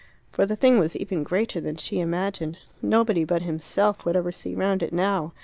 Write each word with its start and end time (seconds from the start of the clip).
For 0.31 0.47
the 0.47 0.55
thing 0.55 0.79
was 0.79 0.95
even 0.95 1.21
greater 1.21 1.61
than 1.61 1.75
she 1.75 1.99
imagined. 1.99 2.57
Nobody 2.81 3.23
but 3.23 3.43
himself 3.43 4.03
would 4.03 4.15
ever 4.15 4.31
see 4.31 4.55
round 4.55 4.81
it 4.81 4.91
now. 4.93 5.31